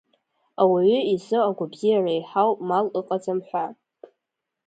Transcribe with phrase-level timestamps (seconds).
[0.61, 3.65] Ауаҩы изы агәабзиара еиҳау мал ыҟаӡам ҳәа.